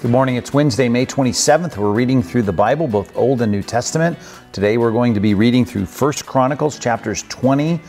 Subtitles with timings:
[0.00, 0.36] Good morning.
[0.36, 1.76] It's Wednesday, May 27th.
[1.76, 4.16] We're reading through the Bible, both Old and New Testament.
[4.52, 7.80] Today we're going to be reading through 1 Chronicles chapters 20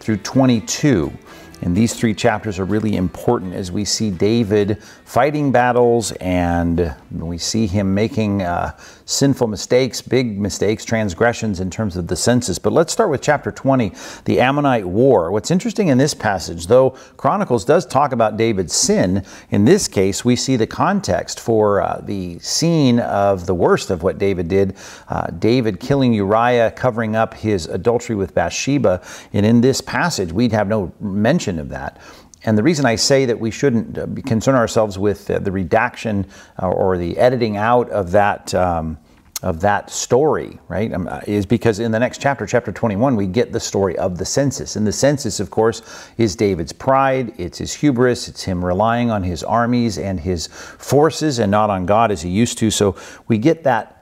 [0.00, 1.12] through 22.
[1.60, 7.38] And these three chapters are really important as we see David fighting battles and we
[7.38, 12.58] see him making uh, sinful mistakes, big mistakes, transgressions in terms of the census.
[12.58, 13.92] But let's start with chapter 20,
[14.24, 15.32] the Ammonite War.
[15.32, 20.24] What's interesting in this passage, though Chronicles does talk about David's sin, in this case
[20.24, 24.76] we see the context for uh, the scene of the worst of what David did.
[25.08, 29.02] Uh, David killing Uriah, covering up his adultery with Bathsheba.
[29.32, 31.98] And in this passage, we'd have no mention mention of that.
[32.44, 36.26] And the reason I say that we shouldn't uh, concern ourselves with uh, the redaction
[36.62, 38.54] uh, or the editing out of that.
[38.54, 38.98] Um,
[39.40, 43.52] of that story, right, um, is because in the next chapter, chapter 21, we get
[43.52, 44.74] the story of the census.
[44.74, 45.80] And the census, of course,
[46.16, 51.38] is David's pride, it's his hubris, it's him relying on his armies and his forces
[51.38, 52.72] and not on God as he used to.
[52.72, 52.96] So
[53.28, 53.97] we get that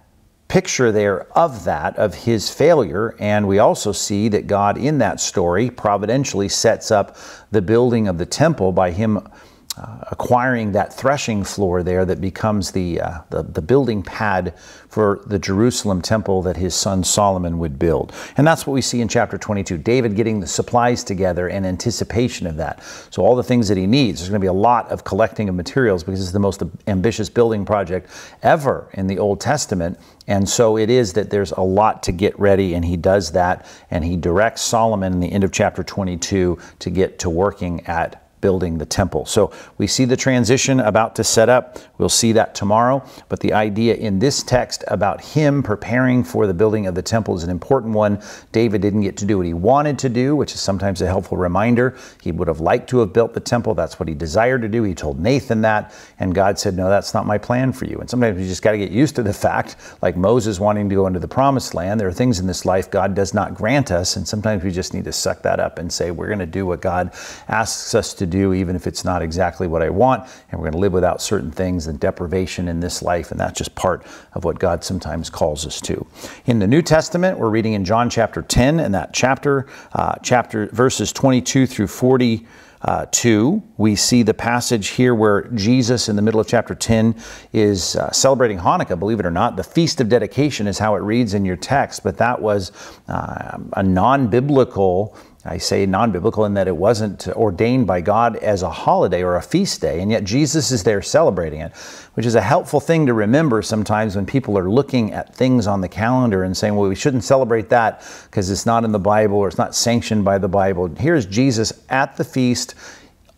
[0.49, 3.15] picture there of that, of his failure.
[3.19, 7.17] And we also see that God, in that story, providentially sets up
[7.51, 9.29] the building of the temple by him
[9.77, 14.55] uh, acquiring that threshing floor there that becomes the, uh, the, the, building pad
[14.89, 18.15] for the Jerusalem temple that his son Solomon would build.
[18.39, 19.77] And that's what we see in chapter 22.
[19.77, 22.83] David getting the supplies together in anticipation of that.
[23.11, 25.49] So, all the things that he needs, there's going to be a lot of collecting
[25.51, 28.09] of materials because it's the most ambitious building project
[28.43, 29.99] ever in the Old Testament.
[30.27, 33.67] And so it is that there's a lot to get ready, and he does that,
[33.91, 38.26] and he directs Solomon in the end of chapter 22 to get to working at
[38.47, 39.27] building the temple.
[39.27, 41.79] So we see the transition about to set up.
[41.99, 43.05] We'll see that tomorrow.
[43.29, 47.35] But the idea in this text about him preparing for the building of the temple
[47.35, 48.23] is an important one.
[48.53, 51.37] David didn't get to do what he wanted to do, which is sometimes a helpful
[51.37, 51.99] reminder.
[52.23, 53.75] He would have liked to have built the temple.
[53.75, 54.85] That's what he desired to do.
[54.85, 55.93] He told Nathan that.
[56.21, 57.99] And God said, No, that's not my plan for you.
[57.99, 60.95] And sometimes you just got to get used to the fact, like Moses wanting to
[60.95, 63.91] go into the promised land, there are things in this life God does not grant
[63.91, 64.15] us.
[64.15, 66.65] And sometimes we just need to suck that up and say, We're going to do
[66.65, 67.13] what God
[67.49, 70.29] asks us to do, even if it's not exactly what I want.
[70.51, 73.31] And we're going to live without certain things and deprivation in this life.
[73.31, 76.07] And that's just part of what God sometimes calls us to.
[76.47, 80.67] In the New Testament, we're reading in John chapter 10, and that chapter, uh, chapter
[80.67, 82.47] verses 22 through 40.
[82.83, 87.17] Uh, 2, we see the passage here where Jesus, in the middle of chapter 10,
[87.55, 89.57] is uh, celebrating Hanukkah, believe it or not.
[89.57, 92.71] The Feast of Dedication is how it reads in your text, but that was
[93.09, 98.37] uh, a non biblical I say non biblical in that it wasn't ordained by God
[98.37, 101.73] as a holiday or a feast day, and yet Jesus is there celebrating it,
[102.15, 105.81] which is a helpful thing to remember sometimes when people are looking at things on
[105.81, 109.39] the calendar and saying, well, we shouldn't celebrate that because it's not in the Bible
[109.39, 110.89] or it's not sanctioned by the Bible.
[110.99, 112.75] Here's Jesus at the feast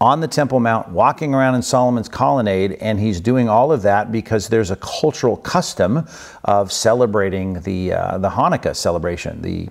[0.00, 4.12] on the Temple Mount, walking around in Solomon's colonnade, and he's doing all of that
[4.12, 6.06] because there's a cultural custom
[6.44, 9.69] of celebrating the uh, the Hanukkah celebration, the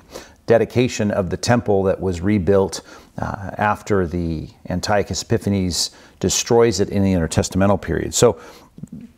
[0.48, 2.82] dedication of the temple that was rebuilt
[3.20, 8.14] uh, after the Antiochus Epiphanes destroys it in the intertestamental period.
[8.14, 8.40] So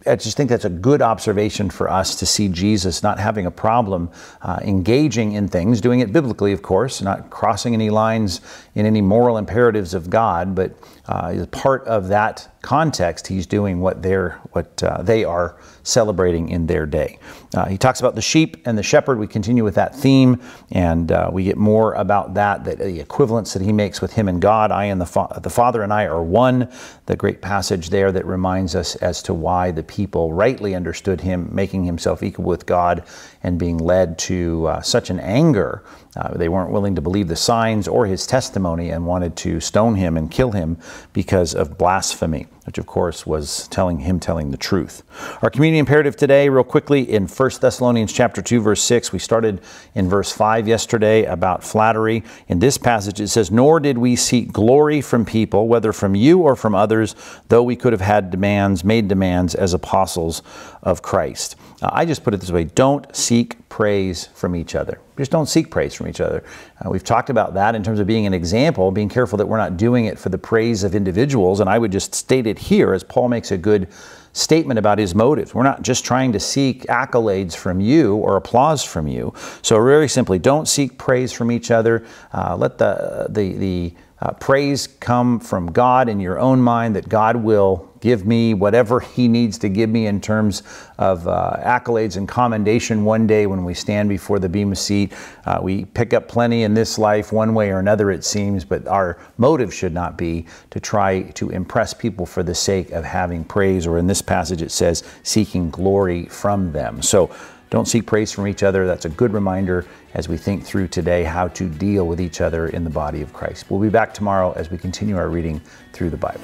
[0.08, 3.52] I just think that's a good observation for us to see Jesus not having a
[3.52, 4.10] problem
[4.42, 8.40] uh, engaging in things, doing it biblically, of course, not crossing any lines
[8.76, 10.72] in any moral imperatives of God, but
[11.10, 16.50] uh, as part of that context, he's doing what they're what uh, they are celebrating
[16.50, 17.18] in their day.
[17.56, 19.18] Uh, he talks about the sheep and the shepherd.
[19.18, 23.54] We continue with that theme, and uh, we get more about that, that the equivalence
[23.54, 24.72] that he makes with him and God.
[24.72, 26.72] I and the, fa- the Father and I are one.
[27.08, 31.50] The great passage there that reminds us as to why the people rightly understood him,
[31.52, 33.04] making himself equal with God
[33.44, 35.84] and being led to uh, such an anger.
[36.16, 39.96] Uh, they weren't willing to believe the signs or his testimony and wanted to stone
[39.96, 40.78] him and kill him
[41.12, 45.02] because of blasphemy, which of course was telling him telling the truth.
[45.42, 49.12] Our community imperative today, real quickly, in 1 Thessalonians chapter 2, verse 6.
[49.12, 49.62] We started
[49.96, 52.24] in verse 5 yesterday about flattery.
[52.48, 56.42] In this passage, it says, Nor did we seek glory from people, whether from you
[56.42, 57.16] or from others,
[57.48, 60.44] though we could have had demands, made demands as apostles
[60.84, 61.56] of Christ.
[61.82, 65.00] Uh, I just put it this way don't seek praise from each other.
[65.18, 66.44] Just don't seek praise from each other.
[66.82, 69.56] Uh, we've talked about that in terms of being an example, being careful that we're
[69.56, 71.62] not doing it for the praise of individuals.
[71.62, 73.88] And I would just state it here as Paul makes a good
[74.34, 75.54] statement about his motives.
[75.56, 79.34] We're not just trying to seek accolades from you or applause from you.
[79.62, 82.06] So, very simply, don't seek praise from each other.
[82.34, 87.08] Uh, let the, the, the uh, praise come from God in your own mind that
[87.08, 90.64] God will give me whatever He needs to give me in terms
[90.98, 95.14] of uh, accolades and commendation one day when we stand before the Bema seat.
[95.46, 98.88] Uh, we pick up plenty in this life, one way or another, it seems, but
[98.88, 103.44] our motive should not be to try to impress people for the sake of having
[103.44, 107.02] praise, or in this passage it says, seeking glory from them.
[107.04, 107.30] So
[107.70, 108.88] don't seek praise from each other.
[108.88, 112.70] That's a good reminder as we think through today how to deal with each other
[112.70, 113.70] in the body of Christ.
[113.70, 115.62] We'll be back tomorrow as we continue our reading
[115.94, 116.42] through the Bible.